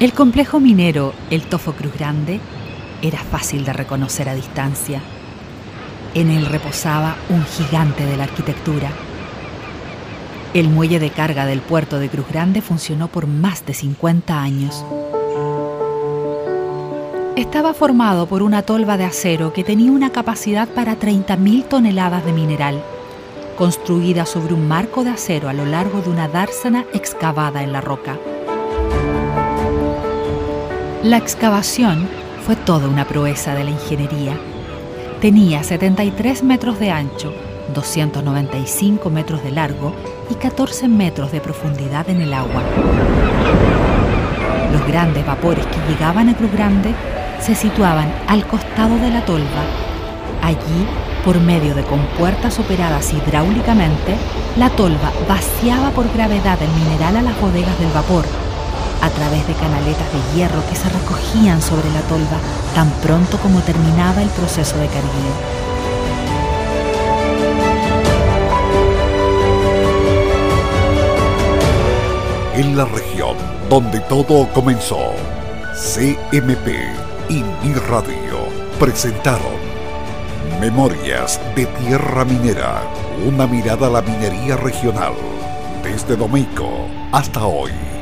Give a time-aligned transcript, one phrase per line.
[0.00, 2.38] El complejo minero El Tofo Cruz Grande
[3.02, 5.02] era fácil de reconocer a distancia.
[6.14, 8.92] En él reposaba un gigante de la arquitectura.
[10.54, 14.84] El muelle de carga del puerto de Cruz Grande funcionó por más de 50 años.
[17.34, 22.32] Estaba formado por una tolva de acero que tenía una capacidad para 30.000 toneladas de
[22.32, 22.80] mineral,
[23.56, 27.80] construida sobre un marco de acero a lo largo de una dársena excavada en la
[27.80, 28.16] roca.
[31.04, 32.08] La excavación
[32.44, 34.36] fue toda una proeza de la ingeniería.
[35.20, 37.32] Tenía 73 metros de ancho,
[37.72, 39.94] 295 metros de largo
[40.28, 42.64] y 14 metros de profundidad en el agua.
[44.72, 46.92] Los grandes vapores que llegaban a Cruz Grande
[47.40, 49.62] se situaban al costado de la tolva.
[50.42, 50.84] Allí,
[51.24, 54.16] por medio de compuertas operadas hidráulicamente,
[54.56, 58.24] la tolva vaciaba por gravedad el mineral a las bodegas del vapor
[59.00, 62.38] a través de canaletas de hierro que se recogían sobre la tolva
[62.74, 65.68] tan pronto como terminaba el proceso de carguillo.
[72.54, 73.36] En la región
[73.70, 75.12] donde todo comenzó,
[75.74, 76.68] CMP
[77.28, 78.48] y Mi Radio
[78.80, 79.58] presentaron
[80.60, 82.82] Memorias de Tierra Minera,
[83.24, 85.12] una mirada a la minería regional,
[85.84, 86.68] desde Domico
[87.12, 87.97] hasta hoy.